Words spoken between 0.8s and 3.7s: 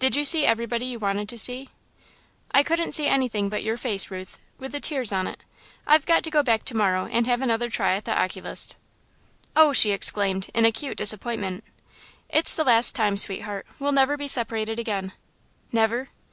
you wanted to see?" "I couldn't see anything but